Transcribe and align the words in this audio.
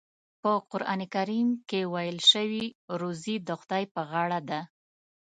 په 0.41 0.51
قرآن 0.71 1.01
کریم 1.15 1.47
کې 1.69 1.79
ویل 1.93 2.17
شوي 2.31 2.65
روزي 2.99 3.35
د 3.47 3.49
خدای 3.61 3.83
په 3.93 4.01
غاړه 4.09 4.39
ده. 4.49 4.59